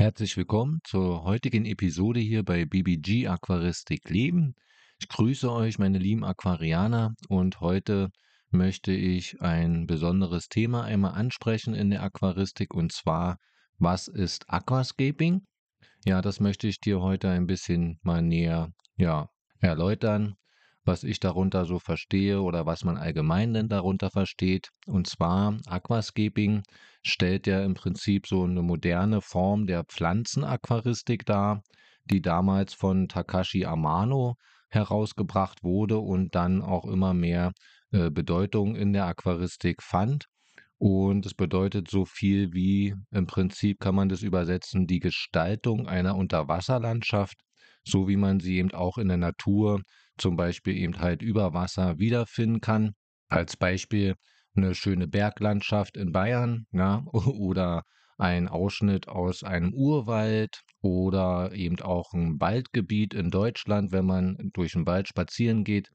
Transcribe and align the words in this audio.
Herzlich 0.00 0.38
willkommen 0.38 0.80
zur 0.82 1.24
heutigen 1.24 1.66
Episode 1.66 2.20
hier 2.20 2.42
bei 2.42 2.64
BBG 2.64 3.28
Aquaristik 3.28 4.08
Leben. 4.08 4.54
Ich 4.98 5.10
grüße 5.10 5.52
euch, 5.52 5.78
meine 5.78 5.98
lieben 5.98 6.24
Aquarianer, 6.24 7.12
und 7.28 7.60
heute 7.60 8.08
möchte 8.48 8.92
ich 8.92 9.42
ein 9.42 9.86
besonderes 9.86 10.48
Thema 10.48 10.84
einmal 10.84 11.12
ansprechen 11.12 11.74
in 11.74 11.90
der 11.90 12.02
Aquaristik 12.02 12.72
und 12.72 12.92
zwar, 12.92 13.36
was 13.76 14.08
ist 14.08 14.48
Aquascaping? 14.48 15.42
Ja, 16.06 16.22
das 16.22 16.40
möchte 16.40 16.66
ich 16.66 16.80
dir 16.80 17.02
heute 17.02 17.28
ein 17.28 17.46
bisschen 17.46 17.98
mal 18.02 18.22
näher 18.22 18.72
ja, 18.96 19.28
erläutern 19.58 20.34
was 20.84 21.04
ich 21.04 21.20
darunter 21.20 21.64
so 21.64 21.78
verstehe 21.78 22.40
oder 22.40 22.66
was 22.66 22.84
man 22.84 22.96
allgemein 22.96 23.52
denn 23.52 23.68
darunter 23.68 24.10
versteht. 24.10 24.70
Und 24.86 25.06
zwar 25.06 25.58
Aquascaping 25.66 26.62
stellt 27.02 27.46
ja 27.46 27.62
im 27.62 27.74
Prinzip 27.74 28.26
so 28.26 28.44
eine 28.44 28.62
moderne 28.62 29.20
Form 29.20 29.66
der 29.66 29.84
Pflanzenaquaristik 29.84 31.26
dar, 31.26 31.62
die 32.04 32.22
damals 32.22 32.74
von 32.74 33.08
Takashi 33.08 33.64
Amano 33.64 34.36
herausgebracht 34.70 35.62
wurde 35.62 35.98
und 35.98 36.34
dann 36.34 36.62
auch 36.62 36.86
immer 36.86 37.12
mehr 37.12 37.52
äh, 37.92 38.10
Bedeutung 38.10 38.76
in 38.76 38.92
der 38.92 39.06
Aquaristik 39.06 39.82
fand. 39.82 40.26
Und 40.78 41.26
es 41.26 41.34
bedeutet 41.34 41.90
so 41.90 42.06
viel 42.06 42.54
wie, 42.54 42.94
im 43.10 43.26
Prinzip 43.26 43.80
kann 43.80 43.94
man 43.94 44.08
das 44.08 44.22
übersetzen, 44.22 44.86
die 44.86 45.00
Gestaltung 45.00 45.86
einer 45.86 46.16
Unterwasserlandschaft, 46.16 47.36
so 47.84 48.08
wie 48.08 48.16
man 48.16 48.40
sie 48.40 48.56
eben 48.56 48.72
auch 48.72 48.96
in 48.96 49.08
der 49.08 49.18
Natur 49.18 49.82
zum 50.20 50.36
Beispiel 50.36 50.76
eben 50.76 51.00
halt 51.00 51.22
über 51.22 51.54
Wasser 51.54 51.98
wiederfinden 51.98 52.60
kann. 52.60 52.92
Als 53.28 53.56
Beispiel 53.56 54.14
eine 54.56 54.74
schöne 54.74 55.08
Berglandschaft 55.08 55.96
in 55.96 56.12
Bayern 56.12 56.66
ja, 56.72 57.04
oder 57.12 57.82
ein 58.18 58.48
Ausschnitt 58.48 59.08
aus 59.08 59.42
einem 59.42 59.72
Urwald 59.72 60.60
oder 60.82 61.52
eben 61.52 61.80
auch 61.80 62.12
ein 62.12 62.40
Waldgebiet 62.40 63.14
in 63.14 63.30
Deutschland, 63.30 63.92
wenn 63.92 64.04
man 64.04 64.36
durch 64.52 64.72
den 64.72 64.86
Wald 64.86 65.08
spazieren 65.08 65.64
geht. 65.64 65.88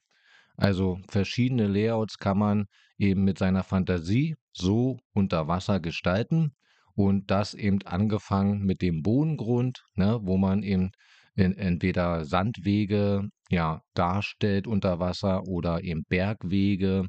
Also 0.57 0.99
verschiedene 1.09 1.67
Layouts 1.67 2.17
kann 2.17 2.37
man 2.37 2.65
eben 2.97 3.23
mit 3.23 3.37
seiner 3.37 3.63
Fantasie 3.63 4.35
so 4.53 4.97
unter 5.13 5.47
Wasser 5.47 5.79
gestalten 5.79 6.55
und 6.95 7.29
das 7.29 7.53
eben 7.53 7.81
angefangen 7.83 8.63
mit 8.63 8.81
dem 8.81 9.03
Bodengrund, 9.03 9.83
ne, 9.95 10.19
wo 10.23 10.37
man 10.37 10.63
eben 10.63 10.91
entweder 11.35 12.23
Sandwege 12.23 13.29
ja, 13.49 13.81
darstellt 13.93 14.67
unter 14.67 14.99
Wasser 14.99 15.43
oder 15.47 15.83
eben 15.83 16.03
Bergwege, 16.09 17.07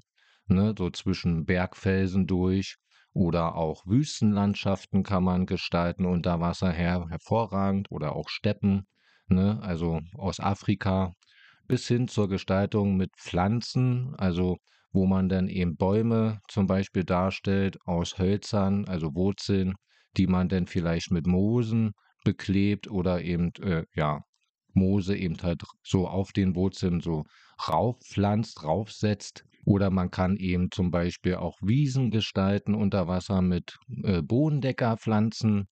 ne, 0.48 0.75
so 0.77 0.91
zwischen 0.91 1.45
Bergfelsen 1.45 2.27
durch 2.27 2.77
oder 3.12 3.56
auch 3.56 3.87
Wüstenlandschaften 3.87 5.03
kann 5.03 5.25
man 5.25 5.47
gestalten 5.47 6.05
unter 6.05 6.41
Wasser 6.41 6.70
her, 6.70 7.06
hervorragend 7.09 7.91
oder 7.91 8.15
auch 8.15 8.28
Steppen, 8.28 8.87
ne, 9.28 9.59
also 9.62 10.01
aus 10.15 10.41
Afrika 10.41 11.12
bis 11.67 11.89
hin 11.89 12.09
zur 12.09 12.28
Gestaltung 12.28 12.97
mit 12.97 13.11
Pflanzen, 13.17 14.15
also 14.17 14.59
wo 14.93 15.06
man 15.06 15.28
dann 15.28 15.48
eben 15.48 15.77
Bäume 15.77 16.41
zum 16.48 16.67
Beispiel 16.67 17.05
darstellt 17.05 17.78
aus 17.87 18.19
Hölzern, 18.19 18.87
also 18.87 19.15
Wurzeln, 19.15 19.75
die 20.17 20.27
man 20.27 20.48
dann 20.48 20.67
vielleicht 20.67 21.11
mit 21.11 21.27
Moosen 21.27 21.93
beklebt 22.25 22.89
oder 22.91 23.23
eben 23.23 23.53
äh, 23.62 23.84
ja 23.95 24.23
Moose 24.77 25.16
eben 25.16 25.36
halt 25.42 25.62
so 25.82 26.06
auf 26.06 26.32
den 26.32 26.55
Wurzeln 26.55 27.00
so 27.00 27.24
raufpflanzt, 27.69 28.62
raufsetzt. 28.62 29.44
Oder 29.64 29.91
man 29.91 30.12
kann 30.12 30.36
eben 30.36 30.70
zum 30.70 30.92
Beispiel 30.92 31.34
auch 31.36 31.58
Wiesen 31.60 32.10
gestalten 32.10 32.74
unter 32.74 33.08
Wasser 33.08 33.42
mit 33.42 33.77
äh, 34.04 34.22
Bodendeckerpflanzen. 34.22 35.66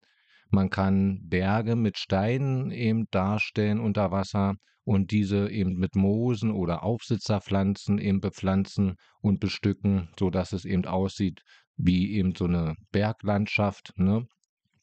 Man 0.50 0.70
kann 0.70 1.20
Berge 1.28 1.76
mit 1.76 1.98
Steinen 1.98 2.72
eben 2.72 3.04
darstellen 3.12 3.78
unter 3.78 4.10
Wasser 4.10 4.54
und 4.84 5.10
diese 5.12 5.48
eben 5.50 5.74
mit 5.74 5.94
Moosen 5.94 6.50
oder 6.50 6.82
Aufsitzerpflanzen 6.82 7.98
eben 7.98 8.20
bepflanzen 8.20 8.96
und 9.20 9.40
bestücken, 9.40 10.08
sodass 10.18 10.52
es 10.52 10.64
eben 10.64 10.84
aussieht 10.86 11.42
wie 11.76 12.12
eben 12.12 12.34
so 12.34 12.44
eine 12.44 12.74
Berglandschaft. 12.92 13.92
Ne? 13.96 14.26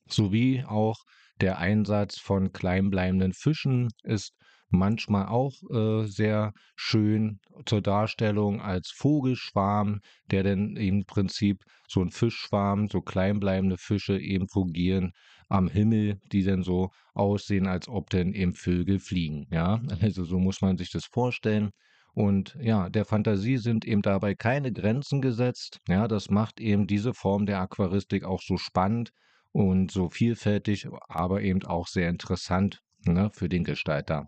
Sowie 0.08 0.64
auch 0.68 0.98
der 1.40 1.58
Einsatz 1.58 2.20
von 2.20 2.52
kleinbleibenden 2.52 3.34
Fischen 3.34 3.90
ist 4.04 4.34
manchmal 4.72 5.28
auch 5.28 5.54
äh, 5.70 6.06
sehr 6.06 6.54
schön 6.76 7.40
zur 7.66 7.82
Darstellung 7.82 8.62
als 8.62 8.92
Vogelschwarm, 8.96 10.00
der 10.32 10.44
dann 10.44 10.76
im 10.76 11.06
Prinzip 11.06 11.64
so 11.88 12.02
ein 12.02 12.10
Fischschwarm, 12.10 12.88
so 12.88 13.02
kleinbleibende 13.02 13.78
Fische 13.78 14.20
eben 14.20 14.48
fungieren 14.48 15.12
am 15.50 15.68
Himmel, 15.68 16.20
die 16.32 16.44
dann 16.44 16.64
so 16.64 16.90
aussehen, 17.14 17.68
als 17.68 17.90
ob 17.90 18.10
denn 18.10 18.34
eben 18.34 18.54
Vögel 18.54 19.00
fliegen. 19.00 19.48
Ja, 19.52 19.82
also 20.02 20.24
so 20.24 20.40
muss 20.40 20.62
man 20.62 20.78
sich 20.78 20.92
das 20.92 21.06
vorstellen. 21.06 21.72
Und 22.14 22.58
ja, 22.60 22.90
der 22.90 23.06
Fantasie 23.06 23.58
sind 23.58 23.86
eben 23.86 24.02
dabei 24.02 24.36
keine 24.36 24.72
Grenzen 24.72 25.22
gesetzt. 25.22 25.80
Ja, 25.88 26.08
das 26.08 26.30
macht 26.30 26.60
eben 26.60 26.88
diese 26.88 27.14
Form 27.14 27.46
der 27.46 27.60
Aquaristik 27.60 28.24
auch 28.24 28.42
so 28.42 28.58
spannend, 28.58 29.12
und 29.52 29.92
so 29.92 30.10
vielfältig, 30.10 30.88
aber 31.08 31.42
eben 31.42 31.64
auch 31.64 31.88
sehr 31.88 32.10
interessant 32.10 32.82
ne, 33.06 33.30
für 33.34 33.50
den 33.50 33.64
Gestalter. 33.64 34.28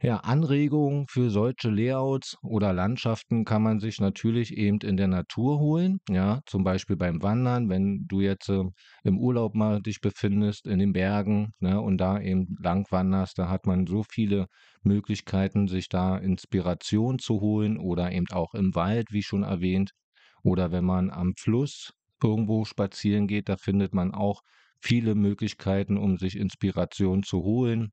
Ja, 0.00 0.18
Anregungen 0.18 1.06
für 1.08 1.28
solche 1.28 1.70
Layouts 1.70 2.36
oder 2.42 2.72
Landschaften 2.72 3.44
kann 3.44 3.62
man 3.62 3.80
sich 3.80 3.98
natürlich 4.00 4.56
eben 4.56 4.78
in 4.78 4.96
der 4.96 5.08
Natur 5.08 5.58
holen. 5.58 5.98
Ja, 6.08 6.40
zum 6.46 6.62
Beispiel 6.62 6.96
beim 6.96 7.20
Wandern, 7.20 7.68
wenn 7.68 8.06
du 8.06 8.20
jetzt 8.20 8.48
äh, 8.48 8.62
im 9.02 9.18
Urlaub 9.18 9.56
mal 9.56 9.82
dich 9.82 10.00
befindest 10.00 10.68
in 10.68 10.78
den 10.78 10.92
Bergen 10.92 11.52
ne, 11.58 11.80
und 11.80 11.98
da 11.98 12.20
eben 12.20 12.54
lang 12.60 12.86
wanderst, 12.92 13.40
da 13.40 13.48
hat 13.48 13.66
man 13.66 13.88
so 13.88 14.04
viele 14.08 14.46
Möglichkeiten, 14.82 15.66
sich 15.66 15.88
da 15.88 16.16
Inspiration 16.16 17.18
zu 17.18 17.40
holen 17.40 17.76
oder 17.76 18.12
eben 18.12 18.26
auch 18.30 18.54
im 18.54 18.76
Wald, 18.76 19.08
wie 19.10 19.24
schon 19.24 19.42
erwähnt. 19.42 19.90
Oder 20.44 20.70
wenn 20.70 20.84
man 20.84 21.10
am 21.10 21.34
Fluss 21.36 21.90
irgendwo 22.22 22.64
spazieren 22.64 23.26
geht, 23.26 23.48
da 23.48 23.56
findet 23.56 23.94
man 23.94 24.12
auch 24.12 24.42
viele 24.80 25.14
Möglichkeiten, 25.14 25.96
um 25.96 26.18
sich 26.18 26.36
Inspiration 26.36 27.22
zu 27.22 27.42
holen. 27.42 27.90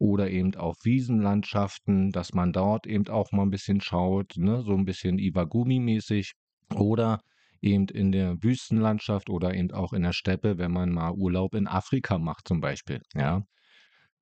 Oder 0.00 0.30
eben 0.30 0.54
auch 0.54 0.76
Wiesenlandschaften, 0.84 2.12
dass 2.12 2.32
man 2.32 2.52
dort 2.52 2.86
eben 2.86 3.08
auch 3.08 3.32
mal 3.32 3.42
ein 3.42 3.50
bisschen 3.50 3.80
schaut, 3.80 4.36
ne, 4.36 4.62
so 4.62 4.74
ein 4.74 4.84
bisschen 4.84 5.18
Iwagumi-mäßig. 5.18 6.34
Oder 6.72 7.18
eben 7.60 7.88
in 7.88 8.12
der 8.12 8.36
Wüstenlandschaft 8.42 9.30
oder 9.30 9.54
eben 9.54 9.72
auch 9.72 9.92
in 9.92 10.02
der 10.02 10.12
Steppe, 10.12 10.58
wenn 10.58 10.70
man 10.70 10.90
mal 10.90 11.12
Urlaub 11.12 11.54
in 11.54 11.66
Afrika 11.66 12.18
macht 12.18 12.46
zum 12.46 12.60
Beispiel. 12.60 13.00
Ja, 13.14 13.42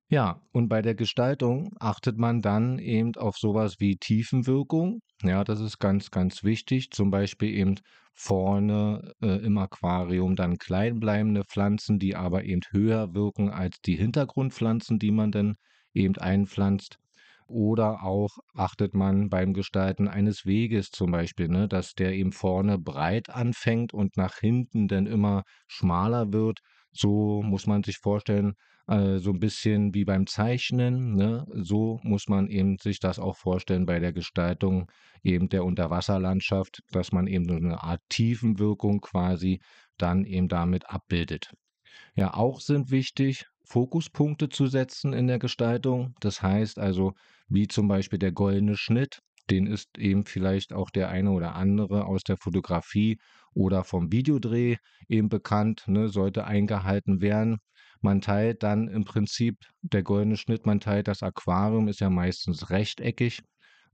ja, 0.09 0.41
und 0.53 0.69
bei 0.69 0.81
der 0.81 0.95
Gestaltung 0.95 1.71
achtet 1.79 2.17
man 2.17 2.41
dann 2.41 2.79
eben 2.79 3.15
auf 3.17 3.37
sowas 3.37 3.75
wie 3.79 3.97
Tiefenwirkung. 3.97 5.01
Ja, 5.21 5.43
das 5.43 5.59
ist 5.59 5.79
ganz, 5.79 6.11
ganz 6.11 6.43
wichtig. 6.43 6.91
Zum 6.91 7.11
Beispiel 7.11 7.49
eben 7.53 7.75
vorne 8.13 9.11
äh, 9.21 9.43
im 9.45 9.57
Aquarium 9.57 10.35
dann 10.35 10.57
kleinbleibende 10.57 11.43
Pflanzen, 11.43 11.99
die 11.99 12.15
aber 12.15 12.45
eben 12.45 12.61
höher 12.71 13.13
wirken 13.13 13.49
als 13.49 13.79
die 13.81 13.95
Hintergrundpflanzen, 13.95 14.97
die 14.97 15.11
man 15.11 15.31
dann 15.31 15.55
eben 15.93 16.17
einpflanzt. 16.17 16.97
Oder 17.47 18.03
auch 18.03 18.37
achtet 18.55 18.93
man 18.93 19.29
beim 19.29 19.53
Gestalten 19.53 20.07
eines 20.07 20.45
Weges 20.45 20.89
zum 20.89 21.11
Beispiel, 21.11 21.47
ne, 21.49 21.67
dass 21.67 21.93
der 21.93 22.13
eben 22.13 22.31
vorne 22.31 22.77
breit 22.77 23.29
anfängt 23.29 23.93
und 23.93 24.17
nach 24.17 24.35
hinten 24.37 24.87
dann 24.87 25.05
immer 25.05 25.43
schmaler 25.67 26.31
wird. 26.33 26.59
So 26.91 27.41
muss 27.43 27.67
man 27.67 27.83
sich 27.83 27.97
vorstellen, 27.99 28.53
äh, 28.87 29.19
so 29.19 29.31
ein 29.31 29.39
bisschen 29.39 29.93
wie 29.93 30.05
beim 30.05 30.27
Zeichnen. 30.27 31.15
Ne? 31.15 31.45
So 31.53 31.99
muss 32.03 32.27
man 32.27 32.47
eben 32.47 32.77
sich 32.79 32.99
das 32.99 33.19
auch 33.19 33.35
vorstellen 33.35 33.85
bei 33.85 33.99
der 33.99 34.13
Gestaltung 34.13 34.89
eben 35.23 35.49
der 35.49 35.65
Unterwasserlandschaft, 35.65 36.81
dass 36.91 37.11
man 37.11 37.27
eben 37.27 37.45
so 37.45 37.55
eine 37.55 37.83
Art 37.83 38.01
Tiefenwirkung 38.09 39.01
quasi 39.01 39.59
dann 39.97 40.25
eben 40.25 40.47
damit 40.47 40.89
abbildet. 40.89 41.51
Ja, 42.15 42.33
auch 42.33 42.61
sind 42.61 42.91
wichtig, 42.91 43.45
Fokuspunkte 43.65 44.49
zu 44.49 44.67
setzen 44.67 45.13
in 45.13 45.27
der 45.27 45.39
Gestaltung. 45.39 46.15
Das 46.19 46.41
heißt 46.41 46.79
also, 46.79 47.13
wie 47.49 47.67
zum 47.67 47.87
Beispiel 47.87 48.19
der 48.19 48.31
goldene 48.31 48.77
Schnitt, 48.77 49.19
den 49.49 49.67
ist 49.67 49.97
eben 49.97 50.25
vielleicht 50.25 50.73
auch 50.73 50.89
der 50.89 51.09
eine 51.09 51.31
oder 51.31 51.55
andere 51.55 52.05
aus 52.05 52.23
der 52.23 52.37
Fotografie 52.37 53.19
oder 53.53 53.83
vom 53.83 54.11
Videodreh 54.11 54.77
eben 55.07 55.29
bekannt, 55.29 55.83
ne, 55.87 56.09
sollte 56.09 56.45
eingehalten 56.45 57.21
werden. 57.21 57.57
Man 58.01 58.21
teilt 58.21 58.63
dann 58.63 58.87
im 58.87 59.05
Prinzip 59.05 59.57
der 59.81 60.03
goldene 60.03 60.37
Schnitt, 60.37 60.65
man 60.65 60.79
teilt 60.79 61.07
das 61.07 61.23
Aquarium, 61.23 61.87
ist 61.87 61.99
ja 61.99 62.09
meistens 62.09 62.69
rechteckig. 62.69 63.41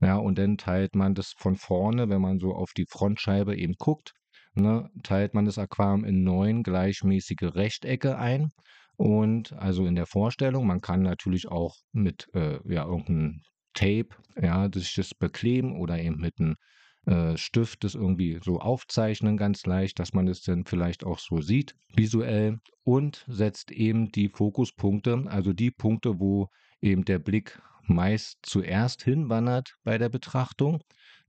Ja, 0.02 0.18
und 0.18 0.38
dann 0.38 0.58
teilt 0.58 0.96
man 0.96 1.16
das 1.16 1.34
von 1.38 1.56
vorne, 1.56 2.10
wenn 2.10 2.22
man 2.22 2.40
so 2.40 2.54
auf 2.54 2.74
die 2.74 2.86
Frontscheibe 2.90 3.56
eben 3.56 3.76
guckt, 3.78 4.14
ne, 4.54 4.90
teilt 5.04 5.34
man 5.34 5.46
das 5.46 5.58
Aquarium 5.58 6.04
in 6.04 6.24
neun 6.24 6.64
gleichmäßige 6.64 7.56
Rechtecke 7.56 8.18
ein. 8.18 8.50
Und 8.96 9.54
also 9.54 9.86
in 9.86 9.96
der 9.96 10.06
Vorstellung, 10.06 10.68
man 10.68 10.82
kann 10.82 11.02
natürlich 11.02 11.48
auch 11.48 11.76
mit 11.94 12.28
äh, 12.34 12.60
ja, 12.66 12.86
irgendeinem 12.86 13.42
Tape, 13.74 14.10
ja, 14.40 14.70
sich 14.74 14.94
das 14.96 15.16
bekleben 15.16 15.80
oder 15.80 16.00
eben 16.00 16.18
mit 16.20 16.40
einem 16.40 16.56
äh, 17.06 17.38
Stift 17.38 17.84
das 17.84 17.96
irgendwie 17.96 18.40
so 18.44 18.60
aufzeichnen, 18.60 19.38
ganz 19.38 19.66
leicht, 19.66 20.00
dass 20.00 20.14
man 20.14 20.28
es 20.28 20.42
dann 20.42 20.66
vielleicht 20.66 21.04
auch 21.04 21.20
so 21.20 21.42
sieht, 21.42 21.76
visuell, 21.94 22.60
und 22.84 23.26
setzt 23.28 23.72
eben 23.72 24.12
die 24.12 24.30
Fokuspunkte, 24.30 25.26
also 25.28 25.54
die 25.54 25.72
Punkte, 25.72 26.20
wo 26.20 26.48
eben 26.82 27.06
der 27.06 27.20
Blick 27.20 27.62
meist 27.86 28.40
zuerst 28.44 29.04
hinwandert 29.04 29.76
bei 29.84 29.98
der 29.98 30.10
Betrachtung, 30.10 30.82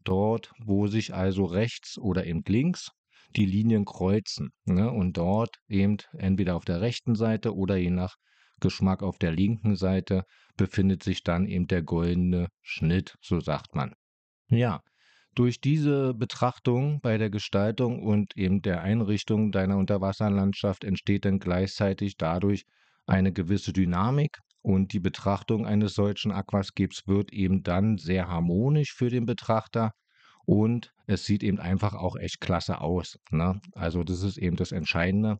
dort, 0.04 0.52
wo 0.64 0.86
sich 0.86 1.14
also 1.14 1.44
rechts 1.44 1.98
oder 1.98 2.26
eben 2.26 2.42
links 2.46 2.90
die 3.36 3.46
Linien 3.46 3.84
kreuzen. 3.84 4.50
Ne? 4.64 4.90
Und 4.90 5.16
dort 5.16 5.56
eben 5.68 5.96
entweder 6.12 6.56
auf 6.56 6.64
der 6.64 6.80
rechten 6.80 7.14
Seite 7.14 7.54
oder 7.54 7.76
je 7.76 7.90
nach 7.90 8.16
Geschmack 8.60 9.02
auf 9.02 9.18
der 9.18 9.32
linken 9.32 9.76
Seite 9.76 10.24
befindet 10.56 11.02
sich 11.02 11.22
dann 11.22 11.46
eben 11.46 11.66
der 11.66 11.82
goldene 11.82 12.48
Schnitt, 12.62 13.16
so 13.20 13.40
sagt 13.40 13.74
man. 13.74 13.94
Ja, 14.48 14.80
durch 15.34 15.60
diese 15.60 16.14
Betrachtung 16.14 17.00
bei 17.00 17.18
der 17.18 17.30
Gestaltung 17.30 18.02
und 18.02 18.36
eben 18.36 18.62
der 18.62 18.82
Einrichtung 18.82 19.52
deiner 19.52 19.76
Unterwasserlandschaft 19.76 20.84
entsteht 20.84 21.24
dann 21.24 21.38
gleichzeitig 21.38 22.16
dadurch 22.16 22.64
eine 23.06 23.32
gewisse 23.32 23.72
Dynamik 23.72 24.38
und 24.62 24.92
die 24.92 25.00
Betrachtung 25.00 25.66
eines 25.66 25.94
solchen 25.94 26.32
Aquascapes 26.32 27.02
wird 27.06 27.32
eben 27.32 27.62
dann 27.62 27.98
sehr 27.98 28.28
harmonisch 28.28 28.94
für 28.94 29.10
den 29.10 29.26
Betrachter 29.26 29.90
und 30.46 30.90
es 31.06 31.24
sieht 31.24 31.42
eben 31.42 31.58
einfach 31.58 31.94
auch 31.94 32.16
echt 32.16 32.40
klasse 32.40 32.80
aus. 32.80 33.16
Ne? 33.30 33.60
Also 33.72 34.04
das 34.04 34.22
ist 34.22 34.38
eben 34.38 34.56
das 34.56 34.72
Entscheidende. 34.72 35.38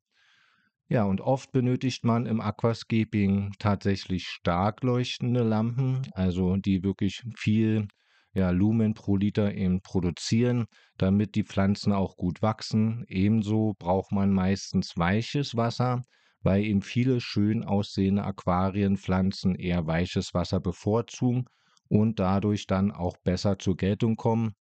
Ja, 0.89 1.05
und 1.05 1.23
oft 1.23 1.53
benötigt 1.53 2.05
man 2.05 2.27
im 2.27 2.41
Aquascaping 2.41 3.53
tatsächlich 3.59 4.27
stark 4.27 4.83
leuchtende 4.83 5.43
Lampen, 5.43 6.03
also 6.13 6.57
die 6.57 6.83
wirklich 6.83 7.23
viel 7.37 7.89
ja, 8.35 8.51
Lumen 8.51 8.95
pro 8.95 9.17
Liter 9.17 9.55
eben 9.55 9.81
produzieren, 9.81 10.67
damit 10.99 11.37
die 11.37 11.45
Pflanzen 11.45 11.93
auch 11.93 12.17
gut 12.17 12.43
wachsen. 12.43 13.05
Ebenso 13.09 13.75
braucht 13.79 14.13
man 14.13 14.31
meistens 14.31 14.97
weiches 14.97 15.57
Wasser, 15.57 16.03
weil 16.43 16.65
eben 16.65 16.83
viele 16.83 17.21
schön 17.21 17.65
aussehende 17.65 18.25
Aquarienpflanzen 18.25 19.55
eher 19.55 19.87
weiches 19.87 20.35
Wasser 20.35 20.61
bevorzugen 20.61 21.45
und 21.89 22.19
dadurch 22.19 22.67
dann 22.67 22.91
auch 22.91 23.17
besser 23.25 23.59
zur 23.59 23.77
Geltung 23.77 24.17
kommen. 24.17 24.55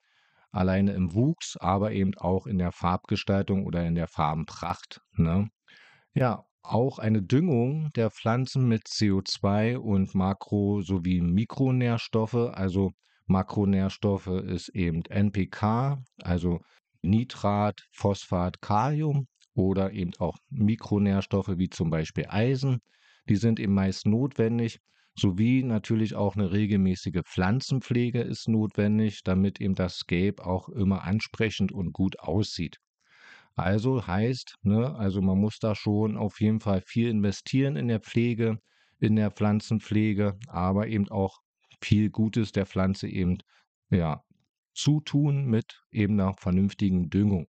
Alleine 0.51 0.93
im 0.93 1.15
Wuchs, 1.15 1.57
aber 1.57 1.93
eben 1.93 2.13
auch 2.15 2.45
in 2.45 2.59
der 2.59 2.71
Farbgestaltung 2.71 3.65
oder 3.65 3.85
in 3.87 3.95
der 3.95 4.07
Farbenpracht. 4.07 5.01
Ne? 5.13 5.49
Ja, 6.13 6.45
auch 6.61 6.99
eine 6.99 7.23
Düngung 7.23 7.89
der 7.95 8.11
Pflanzen 8.11 8.67
mit 8.67 8.87
CO2 8.87 9.79
und 9.79 10.13
Makro- 10.13 10.81
sowie 10.81 11.21
Mikronährstoffe, 11.21 12.35
also 12.35 12.91
Makronährstoffe 13.33 14.27
ist 14.27 14.69
eben 14.69 15.03
NPK, 15.05 15.97
also 16.21 16.61
Nitrat, 17.01 17.83
Phosphat, 17.91 18.61
Kalium 18.61 19.27
oder 19.55 19.91
eben 19.91 20.11
auch 20.19 20.37
Mikronährstoffe 20.49 21.57
wie 21.57 21.69
zum 21.69 21.89
Beispiel 21.89 22.27
Eisen. 22.29 22.79
Die 23.27 23.35
sind 23.35 23.59
eben 23.59 23.73
meist 23.73 24.05
notwendig, 24.05 24.79
sowie 25.15 25.63
natürlich 25.63 26.13
auch 26.15 26.35
eine 26.35 26.51
regelmäßige 26.51 27.21
Pflanzenpflege 27.25 28.21
ist 28.21 28.47
notwendig, 28.47 29.23
damit 29.23 29.59
eben 29.59 29.73
das 29.73 29.95
Scape 29.97 30.45
auch 30.45 30.69
immer 30.69 31.03
ansprechend 31.03 31.71
und 31.71 31.91
gut 31.91 32.19
aussieht. 32.19 32.77
Also 33.55 34.05
heißt, 34.05 34.55
ne, 34.61 34.95
also 34.95 35.21
man 35.21 35.39
muss 35.39 35.57
da 35.59 35.73
schon 35.73 36.17
auf 36.17 36.39
jeden 36.39 36.59
Fall 36.59 36.81
viel 36.85 37.09
investieren 37.09 37.75
in 37.77 37.87
der 37.87 37.99
Pflege, 37.99 38.59
in 38.99 39.15
der 39.15 39.31
Pflanzenpflege, 39.31 40.37
aber 40.47 40.87
eben 40.87 41.09
auch 41.09 41.42
viel 41.83 42.09
Gutes 42.09 42.51
der 42.51 42.65
Pflanze 42.65 43.07
eben 43.07 43.37
ja, 43.89 44.23
zutun 44.73 45.45
mit 45.45 45.81
eben 45.91 46.19
einer 46.19 46.33
vernünftigen 46.33 47.09
Düngung. 47.09 47.47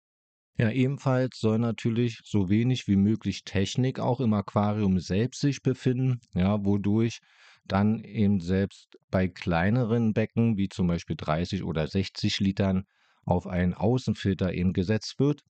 Ja, 0.58 0.70
ebenfalls 0.70 1.38
soll 1.38 1.58
natürlich 1.58 2.20
so 2.24 2.48
wenig 2.48 2.88
wie 2.88 2.96
möglich 2.96 3.44
Technik 3.44 4.00
auch 4.00 4.20
im 4.20 4.32
Aquarium 4.32 4.98
selbst 5.00 5.40
sich 5.40 5.62
befinden, 5.62 6.20
ja, 6.34 6.64
wodurch 6.64 7.20
dann 7.64 8.02
eben 8.04 8.40
selbst 8.40 8.96
bei 9.10 9.28
kleineren 9.28 10.14
Becken, 10.14 10.56
wie 10.56 10.68
zum 10.68 10.86
Beispiel 10.86 11.16
30 11.16 11.62
oder 11.62 11.86
60 11.86 12.40
Litern, 12.40 12.84
auf 13.24 13.46
einen 13.46 13.74
Außenfilter 13.74 14.54
eben 14.54 14.72
gesetzt 14.72 15.18
wird 15.18 15.42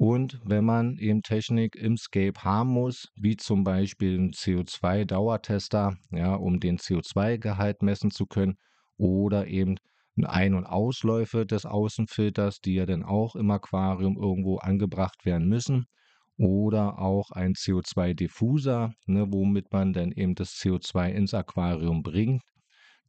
und 0.00 0.40
wenn 0.46 0.64
man 0.64 0.96
eben 0.96 1.20
Technik 1.20 1.76
im 1.76 1.98
Scape 1.98 2.42
haben 2.42 2.70
muss, 2.70 3.08
wie 3.16 3.36
zum 3.36 3.64
Beispiel 3.64 4.18
ein 4.18 4.30
CO2-Dauertester, 4.32 5.94
ja, 6.10 6.36
um 6.36 6.58
den 6.58 6.78
CO2-Gehalt 6.78 7.82
messen 7.82 8.10
zu 8.10 8.24
können, 8.24 8.56
oder 8.96 9.46
eben 9.46 9.76
Ein- 10.24 10.54
und 10.54 10.64
Ausläufe 10.64 11.44
des 11.44 11.66
Außenfilters, 11.66 12.60
die 12.60 12.76
ja 12.76 12.86
dann 12.86 13.02
auch 13.02 13.36
im 13.36 13.50
Aquarium 13.50 14.16
irgendwo 14.16 14.56
angebracht 14.56 15.26
werden 15.26 15.48
müssen, 15.48 15.84
oder 16.38 16.98
auch 16.98 17.30
ein 17.32 17.52
CO2-Diffuser, 17.52 18.94
ne, 19.04 19.26
womit 19.30 19.70
man 19.70 19.92
dann 19.92 20.12
eben 20.12 20.34
das 20.34 20.54
CO2 20.54 21.10
ins 21.10 21.34
Aquarium 21.34 22.02
bringt 22.02 22.40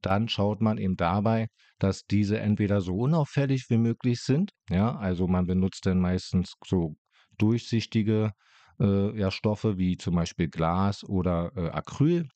dann 0.02 0.30
schaut 0.30 0.62
man 0.62 0.78
eben 0.78 0.96
dabei, 0.96 1.48
dass 1.80 2.04
diese 2.04 2.40
entweder 2.40 2.82
so 2.82 2.96
unauffällig 2.96 3.66
wie 3.70 3.78
möglich 3.78 4.22
sind, 4.22 4.52
ja, 4.70 4.96
also 4.96 5.28
man 5.28 5.48
benutzt 5.48 5.86
dann 5.86 6.00
meistens 6.00 6.54
so 6.66 6.96
durchsichtige 7.38 8.32
äh, 8.80 9.18
ja, 9.20 9.32
Stoffe 9.32 9.78
wie 9.78 9.98
zum 9.98 10.16
Beispiel 10.16 10.50
Glas 10.50 11.04
oder 11.04 11.52
äh, 11.56 11.70
Acryl, 11.70 12.28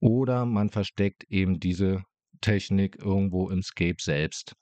oder 0.00 0.46
man 0.46 0.70
versteckt 0.70 1.24
eben 1.28 1.60
diese 1.60 2.02
Technik 2.40 2.96
irgendwo 2.98 3.50
im 3.50 3.62
Scape 3.62 3.98
selbst. 4.00 4.54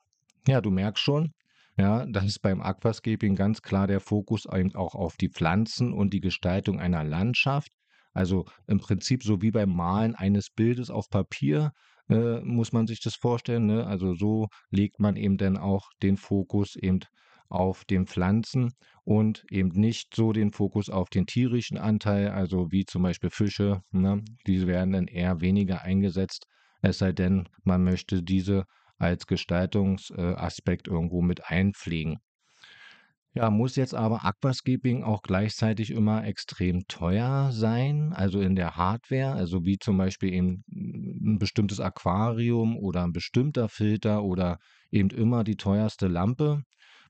Ja, 0.47 0.61
du 0.61 0.71
merkst 0.71 1.03
schon, 1.03 1.33
ja, 1.77 2.05
das 2.07 2.25
ist 2.25 2.41
beim 2.41 2.61
Aquascaping 2.61 3.37
ganz 3.37 3.63
klar 3.63 3.87
der 3.87 4.01
Fokus 4.01 4.47
eben 4.53 4.75
auch 4.75 4.97
auf 4.97 5.17
die 5.17 5.29
Pflanzen 5.29 5.93
und 5.93 6.13
die 6.13 6.21
Gestaltung 6.21 6.81
einer 6.81 7.05
Landschaft. 7.05 7.71
Also 8.13 8.47
im 8.67 8.81
Prinzip 8.81 9.23
so 9.23 9.43
wie 9.43 9.53
beim 9.53 9.71
Malen 9.71 10.17
eines 10.17 10.51
Bildes 10.51 10.91
auf 10.91 11.09
Papier 11.09 11.71
äh, 12.09 12.41
muss 12.41 12.73
man 12.73 12.87
sich 12.87 13.01
das 13.01 13.15
vorstellen. 13.15 13.67
Ne? 13.67 13.87
Also 13.87 14.15
so 14.15 14.49
legt 14.71 15.01
man 15.01 15.17
eben 15.17 15.37
dann 15.37 15.57
auch 15.57 15.91
den 16.03 16.17
Fokus 16.17 16.77
eben 16.77 17.01
auf 17.49 17.85
den 17.85 18.07
Pflanzen 18.07 18.73
und 19.05 19.45
eben 19.51 19.71
nicht 19.71 20.15
so 20.15 20.33
den 20.33 20.53
Fokus 20.53 20.91
auf 20.91 21.09
den 21.09 21.27
tierischen 21.27 21.79
Anteil, 21.79 22.29
also 22.29 22.71
wie 22.71 22.85
zum 22.85 23.03
Beispiel 23.03 23.31
Fische. 23.31 23.83
Ne? 23.91 24.23
Diese 24.47 24.67
werden 24.67 24.93
dann 24.93 25.07
eher 25.07 25.41
weniger 25.41 25.83
eingesetzt, 25.83 26.47
es 26.83 26.99
sei 26.99 27.13
denn, 27.13 27.49
man 27.65 27.83
möchte 27.83 28.23
diese 28.23 28.65
als 28.99 29.27
Gestaltungsaspekt 29.27 30.89
irgendwo 30.89 31.23
mit 31.23 31.45
einpflegen. 31.47 32.19
Ja, 33.35 33.51
muss 33.51 33.77
jetzt 33.77 33.95
aber 33.95 34.25
Aquascaping 34.25 35.05
auch 35.05 35.23
gleichzeitig 35.23 35.91
immer 35.91 36.25
extrem 36.25 36.87
teuer 36.89 37.51
sein, 37.53 38.13
also 38.13 38.41
in 38.41 38.57
der 38.57 38.77
Hardware, 38.77 39.33
also 39.33 39.65
wie 39.65 39.79
zum 39.79 39.99
Beispiel 39.99 40.33
eben 40.33 40.65
ein 41.21 41.39
bestimmtes 41.39 41.81
Aquarium 41.81 42.77
oder 42.77 43.05
ein 43.05 43.13
bestimmter 43.13 43.69
Filter 43.69 44.23
oder 44.23 44.59
eben 44.91 45.11
immer 45.11 45.45
die 45.45 45.57
teuerste 45.57 46.09
Lampe? 46.09 46.63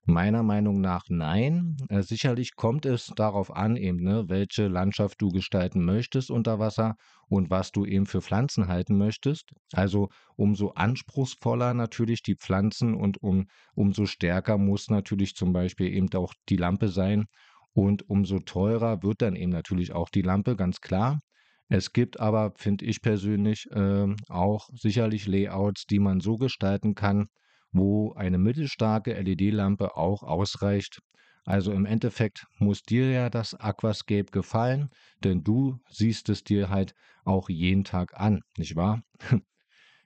Meiner 0.05 0.43
Meinung 0.43 0.81
nach 0.81 1.05
nein. 1.11 1.77
Äh, 1.91 2.03
sicherlich 2.03 2.57
kommt 2.57 2.87
es 2.87 3.13
darauf 3.15 3.55
an, 3.55 3.77
eben, 3.77 4.03
ne, 4.03 4.25
welche 4.29 4.67
Landschaft 4.67 5.21
du 5.21 5.29
gestalten 5.29 5.85
möchtest 5.85 6.31
unter 6.31 6.59
Wasser 6.59 6.97
und 7.29 7.51
was 7.51 7.73
du 7.73 7.85
eben 7.85 8.07
für 8.07 8.23
Pflanzen 8.23 8.69
halten 8.69 8.97
möchtest. 8.97 9.51
Also 9.73 10.09
umso 10.35 10.71
anspruchsvoller 10.71 11.75
natürlich 11.75 12.23
die 12.23 12.37
Pflanzen 12.37 12.95
und 12.95 13.23
um, 13.23 13.49
umso 13.75 14.07
stärker 14.07 14.57
muss 14.57 14.89
natürlich 14.89 15.35
zum 15.35 15.53
Beispiel 15.53 15.93
eben 15.93 16.09
auch 16.15 16.33
die 16.49 16.57
Lampe 16.57 16.89
sein. 16.89 17.27
Und 17.75 18.09
umso 18.09 18.39
teurer 18.41 19.03
wird 19.03 19.21
dann 19.21 19.37
eben 19.37 19.53
natürlich 19.53 19.93
auch 19.93 20.09
die 20.09 20.23
Lampe, 20.23 20.57
ganz 20.57 20.81
klar. 20.81 21.21
Es 21.69 21.93
gibt 21.93 22.19
aber, 22.19 22.53
finde 22.57 22.87
ich 22.87 23.03
persönlich, 23.03 23.67
äh, 23.71 24.07
auch 24.29 24.69
sicherlich 24.73 25.27
Layouts, 25.27 25.85
die 25.85 25.99
man 25.99 26.21
so 26.21 26.37
gestalten 26.37 26.95
kann, 26.95 27.29
wo 27.73 28.13
eine 28.15 28.39
mittelstarke 28.39 29.13
LED-Lampe 29.13 29.97
auch 29.97 30.23
ausreicht. 30.23 31.01
Also 31.45 31.73
im 31.73 31.85
Endeffekt 31.85 32.47
muss 32.59 32.83
dir 32.83 33.11
ja 33.11 33.31
das 33.31 33.55
Aquascape 33.55 34.31
gefallen, 34.31 34.89
denn 35.25 35.43
du 35.45 35.79
siehst 35.91 36.29
es 36.31 36.43
dir 36.45 36.71
halt 36.71 36.95
auch 37.25 37.49
jeden 37.49 37.85
Tag 37.85 38.19
an, 38.19 38.41
nicht 38.57 38.77
wahr? 38.77 39.03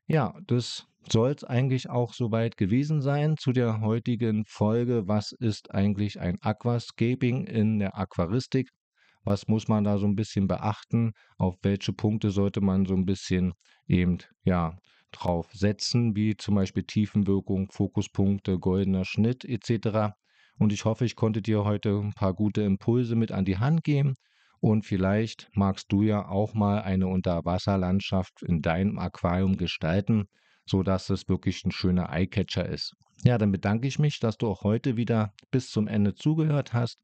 ja, 0.06 0.34
das 0.46 0.86
soll 1.10 1.30
es 1.30 1.44
eigentlich 1.44 1.90
auch 1.90 2.12
soweit 2.12 2.56
gewesen 2.56 3.00
sein 3.00 3.36
zu 3.36 3.52
der 3.52 3.80
heutigen 3.80 4.44
Folge. 4.46 5.08
Was 5.08 5.32
ist 5.32 5.72
eigentlich 5.72 6.20
ein 6.20 6.38
Aquascaping 6.40 7.44
in 7.44 7.78
der 7.78 7.96
Aquaristik? 7.96 8.68
Was 9.24 9.48
muss 9.48 9.68
man 9.68 9.84
da 9.84 9.98
so 9.98 10.06
ein 10.06 10.16
bisschen 10.16 10.48
beachten? 10.48 11.12
Auf 11.38 11.56
welche 11.62 11.92
Punkte 11.92 12.30
sollte 12.30 12.60
man 12.60 12.86
so 12.86 12.94
ein 12.94 13.04
bisschen 13.04 13.52
eben, 13.86 14.18
ja, 14.44 14.76
drauf 15.12 15.50
setzen, 15.52 16.16
wie 16.16 16.36
zum 16.36 16.54
Beispiel 16.54 16.84
Tiefenwirkung, 16.84 17.70
Fokuspunkte, 17.70 18.58
goldener 18.58 19.04
Schnitt 19.04 19.44
etc. 19.44 20.14
Und 20.58 20.72
ich 20.72 20.84
hoffe, 20.84 21.04
ich 21.04 21.16
konnte 21.16 21.42
dir 21.42 21.64
heute 21.64 21.90
ein 21.90 22.14
paar 22.14 22.34
gute 22.34 22.62
Impulse 22.62 23.14
mit 23.14 23.32
an 23.32 23.44
die 23.44 23.58
Hand 23.58 23.84
geben. 23.84 24.16
Und 24.60 24.86
vielleicht 24.86 25.48
magst 25.54 25.90
du 25.90 26.02
ja 26.02 26.28
auch 26.28 26.54
mal 26.54 26.82
eine 26.82 27.08
Unterwasserlandschaft 27.08 28.42
in 28.42 28.62
deinem 28.62 28.98
Aquarium 28.98 29.56
gestalten, 29.56 30.26
sodass 30.66 31.10
es 31.10 31.28
wirklich 31.28 31.64
ein 31.64 31.72
schöner 31.72 32.10
Eyecatcher 32.10 32.68
ist. 32.68 32.94
Ja, 33.24 33.38
dann 33.38 33.52
bedanke 33.52 33.88
ich 33.88 33.98
mich, 33.98 34.20
dass 34.20 34.36
du 34.36 34.48
auch 34.48 34.62
heute 34.62 34.96
wieder 34.96 35.32
bis 35.50 35.68
zum 35.68 35.88
Ende 35.88 36.14
zugehört 36.14 36.72
hast. 36.72 36.98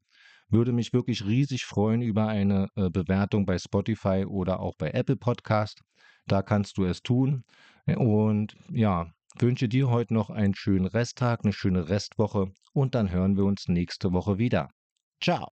Würde 0.49 0.71
mich 0.71 0.93
wirklich 0.93 1.25
riesig 1.25 1.65
freuen 1.65 2.01
über 2.01 2.27
eine 2.27 2.67
äh, 2.75 2.89
Bewertung 2.89 3.45
bei 3.45 3.57
Spotify 3.57 4.25
oder 4.27 4.59
auch 4.59 4.75
bei 4.77 4.91
Apple 4.91 5.17
Podcast. 5.17 5.81
Da 6.25 6.41
kannst 6.41 6.77
du 6.77 6.85
es 6.85 7.01
tun. 7.01 7.43
Und 7.85 8.55
ja, 8.71 9.11
wünsche 9.37 9.67
dir 9.67 9.89
heute 9.89 10.13
noch 10.13 10.29
einen 10.29 10.55
schönen 10.55 10.85
Resttag, 10.85 11.43
eine 11.43 11.53
schöne 11.53 11.89
Restwoche 11.89 12.51
und 12.73 12.95
dann 12.95 13.11
hören 13.11 13.37
wir 13.37 13.45
uns 13.45 13.67
nächste 13.67 14.11
Woche 14.13 14.37
wieder. 14.37 14.69
Ciao. 15.21 15.49